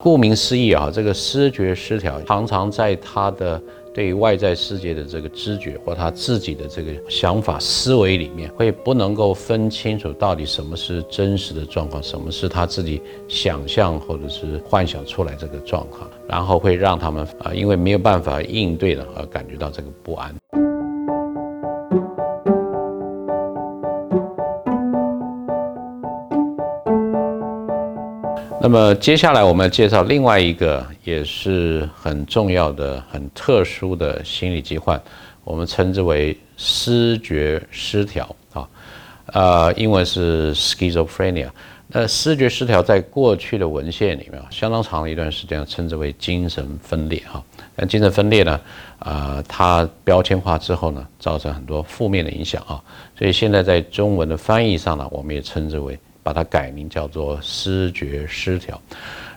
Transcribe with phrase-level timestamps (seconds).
[0.00, 3.60] 顾名思义啊，这个思觉失调常常在他的
[3.92, 20.32] 对外在世界的这个知觉或他自己的这个想法思维里面，会不能够分清楚到底什么是真实的状况，什么是他自己想象或者是幻想出来这个状况，然后会让他们啊，因为没有办法应对了而感觉到这个不安。
[28.60, 35.00] 那么接下来我们介绍另外一个也是很重要的、很特殊的心理疾患，
[35.44, 38.68] 我们称之为思觉失调啊，
[39.26, 41.48] 呃，英文是 schizophrenia。
[41.86, 47.42] 那思觉失调在过去的文献里面，相当长的一段时间称之为精神分裂哈。
[47.76, 48.60] 那精神分裂呢，
[48.98, 52.82] 啊，它标签化之后呢，造成很多负面的影响啊，
[53.16, 55.96] 所以现在在中文的翻译上呢，我们也称之为。
[56.28, 58.78] 把它改名叫做思觉失调。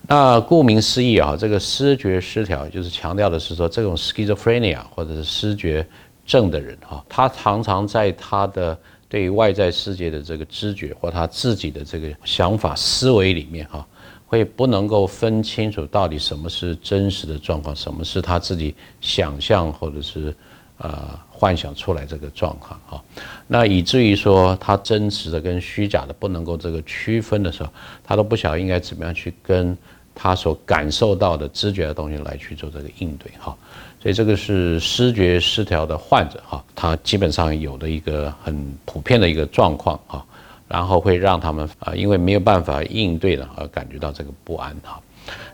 [0.10, 5.88] 那顾名思义啊，这个思觉失调就是强调的是说，这种 schizophrenia 或者是思觉
[6.26, 13.88] 症的人哈，他常常在他的对于外在世界的这个知觉或他自己的这个想法思维里面哈，
[14.28, 20.36] 会不能够分清楚到底什么是真实的状况，什么是他自己想象或者是。
[20.84, 23.00] 呃，幻想出来这个状况哈，
[23.46, 27.70] 那以至于说他真实的跟虚假的不能够这个区分的时候，
[28.04, 29.78] 他都不晓得应该怎么样去跟
[30.16, 33.56] 他所感受到的知觉的东西来去做这个应对哈，
[34.02, 40.26] 所以这个是视觉失调的患者哈，他基本上有的一个很普遍的一个状况哈，
[40.68, 45.00] 然后会让他们啊，因为没有办法应对了而感觉到这个不安哈。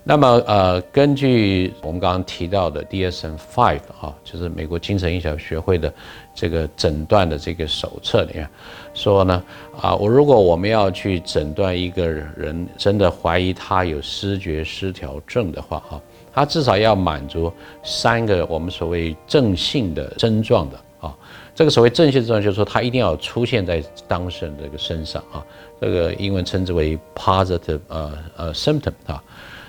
[0.04, 5.94] 那么，呃，根据我们刚刚提到的 DSM-5 哈，就是美国精神医学学会的
[6.34, 8.48] 这个诊断的这个手册里面
[8.94, 9.44] 说呢，
[9.82, 16.02] 啊，我如果我们要去诊断一个人真的怀疑他有失觉失调症的话，哈，
[16.34, 17.52] 他至少要满足
[17.84, 21.14] 三个我们所谓正性的症状的啊，
[21.54, 25.44] 这个所谓正性症状就是说他一定要出现在当事人这个身上啊，
[25.82, 29.22] 这个英文称之为 positive 呃呃 symptom 啊。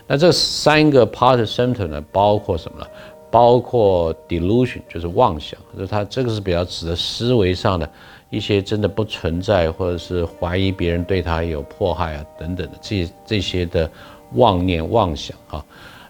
[0.08, 2.86] 那这三个 part center 呢，包括什么呢？
[3.30, 7.88] 包括 delusion，就是妄想，就是它这个是比较指的思维上的
[8.30, 13.90] 一些真的不存在，或者是怀疑别人对他有迫害啊等等的这这些的
[14.32, 15.62] 妄念妄想啊。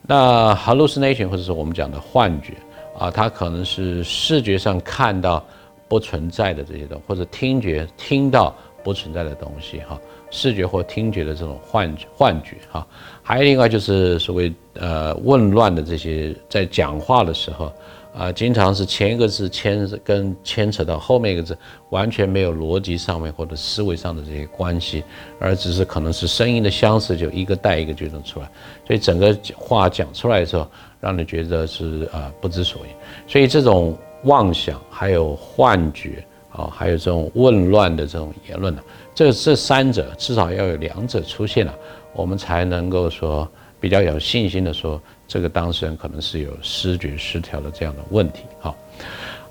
[0.06, 2.54] 那 hallucination 或者是我们讲的幻觉
[2.97, 5.44] 啊，它可能是视觉上看到
[5.88, 8.54] 不存在的这些东西，或者听觉听到
[8.84, 10.00] 不存在的东西哈。
[10.31, 12.87] 视觉或听觉的这种幻幻觉哈，
[13.22, 17.72] 还有另外就是所谓呃混乱的这些在讲话的时候
[18.15, 21.56] 啊，经常是前一个字牵跟牵扯到后面一个字
[21.91, 25.05] 完全没有逻辑上面或者思维上的这些关系，
[25.39, 28.50] 而只是可能是声音的相似就一个带一个就能出来，
[28.87, 30.66] 所以整个话讲出来的时候，
[31.00, 36.25] 让你觉得是啊不知所以，所以这种妄想还有幻觉
[36.59, 38.83] 啊，还有这种混乱的这种言论呢。
[39.15, 41.73] 这这三者至少要有两者出现了，
[42.13, 43.49] 我们才能够说
[43.81, 48.43] 比较有信心的说，这个当事人可能是有视觉失调的这样的问题。
[48.61, 48.77] 好，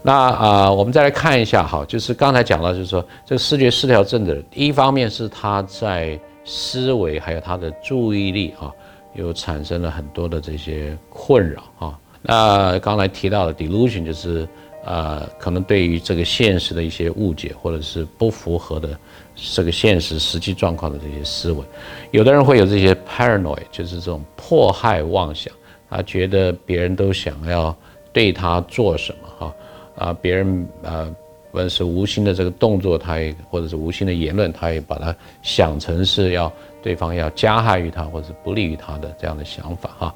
[0.01, 8.71] 那啊，我们再来看一下，哈，就是刚才讲到，就是说这个视觉失调症的人，一方面是他在思维还有他的注意力啊，
[9.15, 11.99] 有产生了很多的这些困扰啊。
[12.21, 14.47] 那刚才提到的 delusion 就是
[14.87, 18.97] 呃，可能对于这个现实的一些误解或者是不符合的。
[19.39, 21.63] 这个现实实际状况的这些思维，
[22.09, 25.53] 有的人会有这些 paranoid，就是这种迫害妄想，
[25.91, 27.75] 他觉得别人都想要
[28.11, 29.55] 对他做什么哈
[29.95, 31.05] 啊，别人呃，
[31.51, 40.15] 无论是无心的这个动作，他也或者是无心的言论，他也把它想成是要对方要加害于他或者是不利于他的这样的想法哈。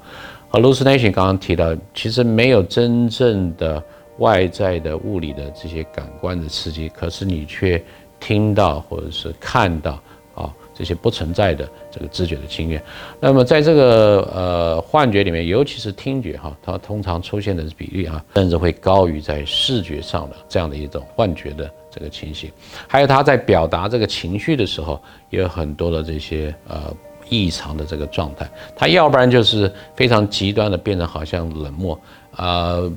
[0.51, 3.83] hallucination 刚刚提到，其实没有真正的
[4.17, 7.81] 外在的物理的这些感官的刺激，可是你却。
[8.23, 9.99] 听到或者是看到
[10.35, 12.79] 啊这些不存在的这个知觉的经验，
[13.19, 22.47] 那么在这个呃幻觉里面，尤其是听觉哈，它通常出现的比例啊，甚至会高于在视觉上的这样的一种幻觉的这个情形。
[22.87, 26.95] 还有他在表达这个情绪的时候，也有很多的这些呃
[27.27, 28.47] 异常的这个状态。
[28.75, 31.99] 他要不然就是非常极端的变成好像冷漠，
[32.37, 32.91] 呃，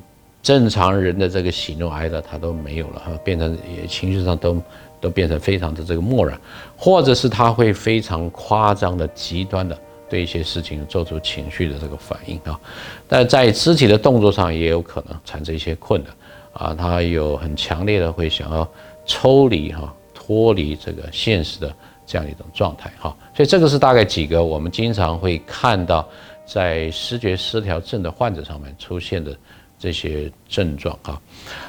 [0.45, 3.57] 正常人的这个喜怒哀乐他都没有了哈，变成
[3.87, 4.61] 情绪上都。
[5.01, 6.39] 都变成非常的这个漠然，
[6.75, 9.77] 或者是他会非常夸张的、极端的
[10.09, 12.59] 对一些事情做出情绪的这个反应啊。
[13.07, 16.11] 但在肢体的动作上也有可能产生一些困难
[16.53, 16.73] 啊。
[16.73, 18.67] 他有很强烈的会想要
[19.05, 21.71] 抽离哈、脱离这个现实的
[22.07, 23.15] 这样一种状态哈。
[23.35, 26.07] 所以这个是大概几个我们经常会看到
[26.47, 29.37] 在视觉失调症的患者上面出现的
[29.77, 31.21] 这些症状哈。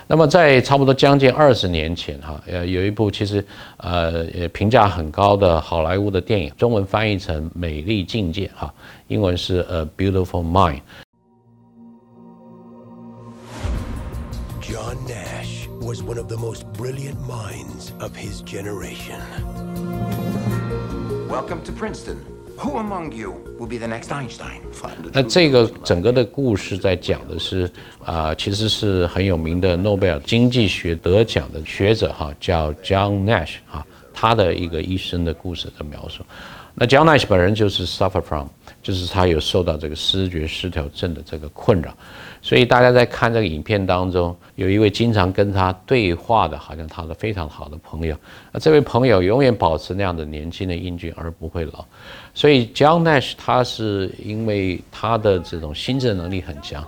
[0.06, 3.44] 那么在差不多将近二十年前哈，呃，有一部其实
[3.79, 8.73] 呃评价很高的好莱坞的电影，中文翻译成《美丽境界》哈，
[9.08, 10.81] 英文是《A Beautiful Mind》。
[14.62, 19.20] John Nash was one of the most brilliant minds of his generation.
[21.29, 22.35] Welcome to Princeton.
[22.58, 24.61] Who among you will be the next Einstein?
[25.12, 27.70] 那这个整个的故事在讲的是
[28.03, 36.23] 啊，其实是很有名的诺贝尔经济学得奖的学者哈，叫 John Nash 哈，他的一个一生的故事的描述。
[36.78, 38.49] 那 John Nash 本人就是 suffer from，
[38.82, 41.96] 就是他有受到这个视觉失调症的这个困扰。
[42.43, 48.14] 所以大家在看这个影片当中，有一位经常跟他对话的，好像他的非常好的朋友。
[48.52, 51.82] 那这位朋友永远保持那样的年轻的英俊而不会老。
[52.34, 56.87] 所以 John Nash 他是因为他的这种心智能力很强，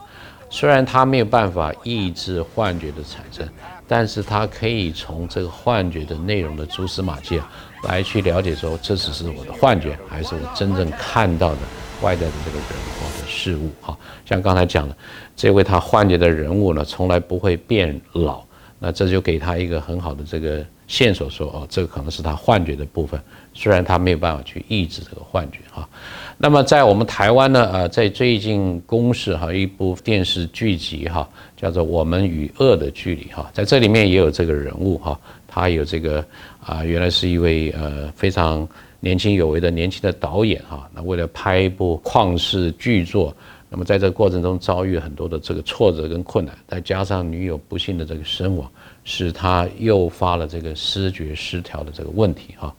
[0.50, 3.48] 虽然他没有办法抑制幻觉的产生，
[3.86, 7.50] 但是他可以从这个幻觉的内容的蛛丝马迹啊，
[7.84, 11.58] 来去了解说这只是我的幻觉，还是我真正看到的。
[12.00, 12.66] 外在的这个人
[13.00, 13.90] 或者事物，啊，
[14.24, 14.96] 像刚才讲的，
[15.34, 18.40] 这位他幻觉的人物呢，从来不会变老，
[18.78, 23.20] 那这就给他一个很好的这个线索，说哦，这个可能是他幻觉的部分，
[23.54, 25.88] 虽然他没有办法去抑制这个幻觉，哈。
[26.36, 36.24] 那么在我们台湾呢，呃，在最近公视哈一部电视剧集哈，叫做《我们与恶的距离》哈，在这里面也有这个人物哈，他有这个
[36.64, 38.66] 啊，原来是一位呃非常。
[39.00, 43.32] 年轻有为的年轻的导演哈，那为了拍一部旷世巨作，
[43.70, 48.70] 那么在这个过程中遭遇很多的这个挫折跟困难，再加上女友不幸的这个身亡，
[49.04, 52.74] 使他诱发了这个失觉失调的这个问题哈。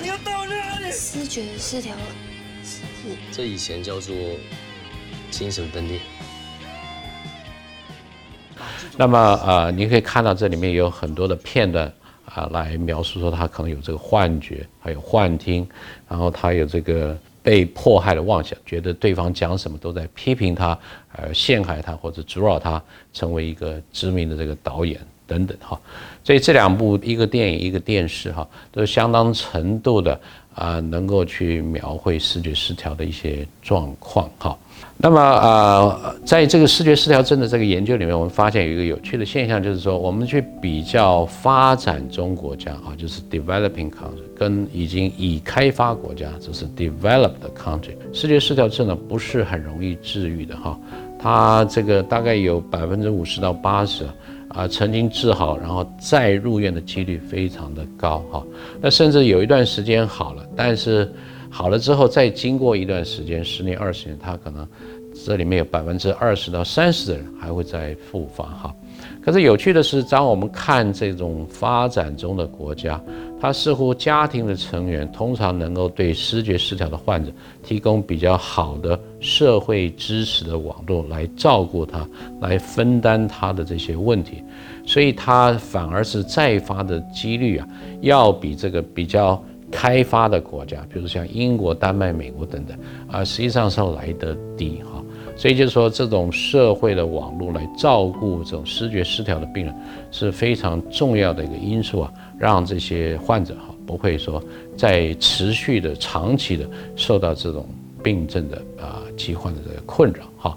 [0.00, 0.90] 你要到哪里？
[0.92, 1.94] 失觉失调，
[3.32, 4.14] 这以前叫做
[5.30, 5.98] 精神分裂。
[8.96, 11.92] 那么啊，你可以看到这里面有很多的片段。
[12.26, 15.68] 啊，来描述说他可能有这个幻觉，还有幻听，
[16.08, 20.78] 然后他有这个被迫害的妄想，觉得对方讲什么都在批评他，
[21.16, 25.78] 呃，陷害他或者阻扰他成为一个知名的这个导演等等哈。
[26.22, 30.18] 所以这两部一个电影一个电视哈，都相当程度的
[30.54, 34.56] 啊，能够去描绘视觉失调的一些状况哈。
[34.96, 50.78] 那么呃，在这个视觉失调症的这个研究里面，我们发现有一个有趣的现象，就是说我们去比较发展中国家啊，就是 developing country，跟已经已开发国家，就是 developed country，视觉失调症呢不是很容易治愈的哈，
[51.18, 54.04] 它这个大概有百分之五十到八十
[54.54, 58.44] 啊，曾经治好然后再入院的几率非常的高哈，
[58.80, 61.10] 那甚至有一段时间好了，但是
[61.48, 64.66] 好了之后再经过一段时间，十年二十年，他可能。
[65.24, 68.74] 这里面有百分之二十到三十的人还会再复发哈，
[69.24, 73.00] 可是有趣的是，当我们看这种发展中的国家，
[73.40, 77.30] 它似乎家庭的成员通常能够对视觉失调的患者
[77.62, 82.06] 提供比较好的社会支持的网络来照顾他，
[82.40, 84.42] 来分担他的这些问题，
[84.84, 87.66] 所以他反而是再发的几率啊，
[88.00, 92.76] 要比这个比较开发的国家，比如像英国、丹麦、美国等等
[93.10, 95.02] 啊，实际上是要来得低哈。
[95.42, 99.74] 所以就是说，这种社会的网络来照顾这种视觉失调的病人
[100.12, 104.40] 是非常重要的一个因素啊，让这些患者哈不会说
[104.76, 107.66] 在持续的、长期的受到这种
[108.04, 110.56] 病症的啊疾患的这个困扰哈。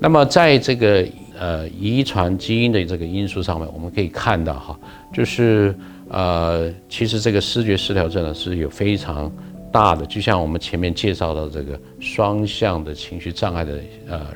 [0.00, 1.06] 那么在这个
[1.38, 4.76] 呃遗传基因的这个因素上面，我们可以看到哈，
[5.14, 5.72] 就是
[6.08, 9.30] 呃其实这个视觉失调症呢是有非常。
[9.76, 13.78] 大的，就像我们前面介绍的这个双向的情绪障碍的
[14.08, 14.26] 呃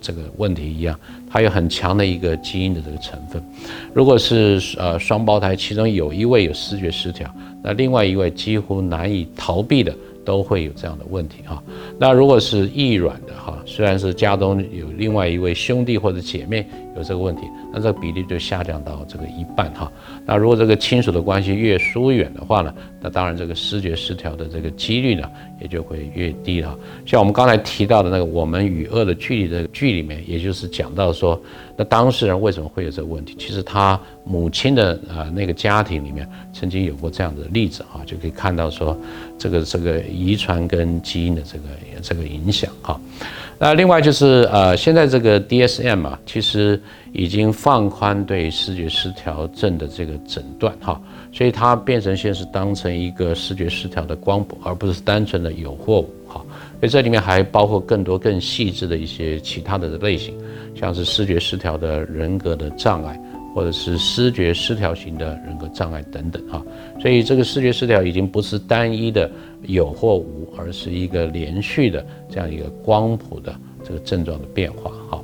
[0.00, 0.98] 这个问题一样，
[1.30, 3.40] 它有很强的一个基因的这个成分。
[3.94, 7.32] 如果是呃双胞胎，其中有一位有视觉失调，
[7.62, 9.94] 那另外一位几乎难以逃避的
[10.30, 11.60] 都会有这样的问题哈。
[11.98, 16.64] 那如果是易软的哈，虽然是家中有另外一位兄弟或者姐妹
[16.96, 19.90] 有这个问题，那这个比例就下降到这个一半哈。
[20.24, 22.72] 那如果这个亲属的关系越疏远的话呢？
[23.02, 25.28] 那当然，这个视觉失调的这个几率呢，
[25.60, 26.78] 也就会越低了。
[27.06, 31.40] 像我们刚才提到的那个“我们与恶的距离”的剧里面，也就是讲到说，
[31.80, 33.34] 那当事人为什么会有这个问题？
[33.38, 38.94] 其实他母亲的啊那个家庭里面曾经有过这样的例子啊，就可以看到说，
[39.38, 41.64] 这个这个遗传跟基因的这个
[42.02, 43.00] 这个影响哈。
[43.58, 46.78] 那另外就是呃，现在这个 DSM 啊，其实
[47.12, 51.00] 已经放宽对视觉失调症的这个诊断哈。
[51.32, 56.44] 所以它变成现在是当成一个视觉失调的光谱，而不是单纯的有或无哈。
[56.80, 60.34] 所以这里面还包括更多更细致的一些其他的类型，
[60.74, 63.20] 像是视觉失调的人格的障碍，
[63.54, 66.64] 或者是视觉失调型的人格障碍等等哈。
[66.98, 69.30] 所以这个视觉失调已经不是单一的
[69.66, 75.22] 有或无，而是一个连续的这样一个光谱的这个症状的变化哈。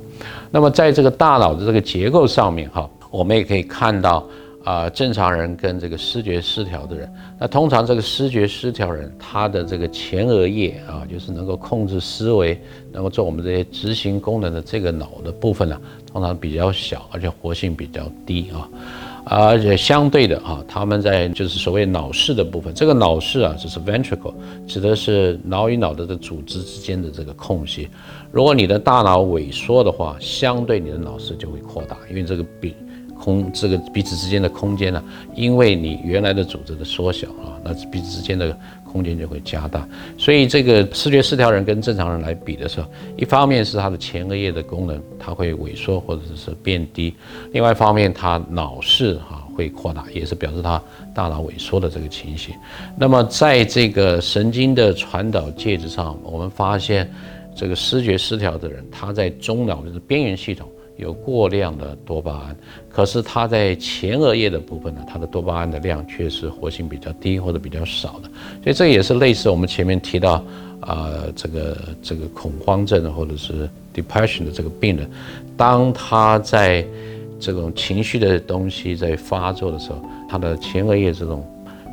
[0.51, 4.23] 那么在这个大脑的这个结构上面哈，我们也可以看到。
[4.67, 7.09] 啊，正常人跟这个视觉失调的人，
[7.39, 12.59] 那通常这个视觉失调人，他的这个前额叶啊，就是能够控制思维，
[12.91, 15.79] 能够做我们这些执行功能的这个脑的部分呢，
[16.11, 18.67] 通常比较小，而且活性比较低啊，
[19.23, 24.33] 而且相对的啊，他们在就是所谓脑室的部分，这个脑室啊，就是 ventricle，
[24.67, 27.87] 指的是脑与脑的的组织之间的这个空隙。
[28.33, 32.75] 如果你的大脑萎缩的话，相对你的脑室就会扩大，因为这个比。
[33.19, 35.03] 空这个彼此之间的空间呢，
[35.35, 39.87] 因为你原来的组织的缩小啊，那彼此之间的空间就会加大。
[40.17, 47.13] 所以这个视觉失调人跟正常人来比的时候，一方面是他的前额叶的功能它会萎缩或者是变低，
[47.51, 50.81] 另外一方面他脑室哈会扩大，也是表示他
[51.13, 52.55] 大脑萎缩的这个情形。
[52.95, 57.11] 那么在这个神经的传导介质上，我们发现
[57.55, 60.67] 这个视觉失调的人，他在中脑的边缘系统。
[60.97, 62.55] 有过量的多巴胺，
[62.89, 68.29] 可是它在前额叶的部分呢，它的多巴胺的量却是活性比较低或者比较少的，
[68.63, 70.43] 所以这也是类似我们前面提到
[70.79, 75.09] 啊，这个这个恐慌症或者是 depression 的这个病人，
[75.55, 76.85] 当他在
[77.39, 81.45] 这种情绪的东西在发作的时候，他的前额叶这种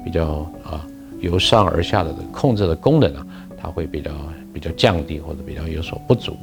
[0.03, 0.87] 比较啊
[1.21, 3.27] 由上而下的控制的功能啊，
[3.61, 4.11] 它会比较
[4.53, 6.37] 比较降低或者比较有所不足。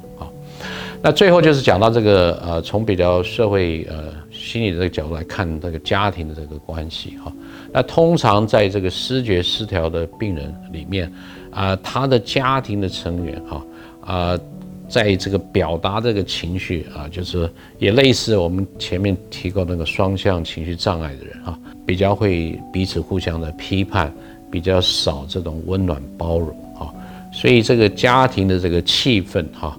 [1.04, 7.34] 那最后就是讲到这个呃，从比较社会呃心理的这个角度来看这个家庭的这个关系哈。
[7.74, 11.12] 那通常在这个视觉失调的病人里面
[11.50, 13.66] 啊，他的家庭的成员哈
[14.06, 14.40] 啊，
[14.88, 24.14] 在这个表达这个情绪啊，就是也类似我们前面提过那个双向情绪障碍的人啊，比较会彼此互相的批判，
[24.52, 26.94] 比较少这种温暖包容啊。
[27.34, 29.76] 所以这个家庭的这个气氛哈。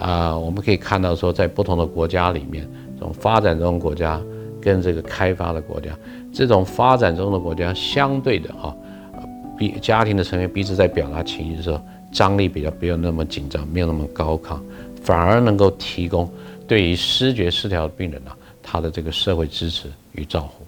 [0.00, 2.66] 啊我们可以看到说，在不同的国家里面，
[2.98, 4.20] 这种发展中国家
[4.60, 5.90] 跟这个开发的国家，
[6.32, 8.74] 这种发展中的国家相对的哈，
[9.58, 11.78] 比家庭的成员彼此在表达情绪的时候，
[12.10, 14.58] 张力比较没有那么紧张，没有那么高亢，
[15.02, 16.28] 反而能够提供
[16.66, 18.30] 对于视觉失调的病人呢，
[18.62, 20.64] 他的这个社会支持与照顾。